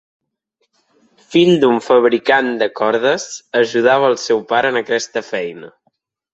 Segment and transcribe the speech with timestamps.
[1.33, 3.27] Fill d'un fabricant de cordes,
[3.63, 5.75] ajudava al seu pare en aquesta feina.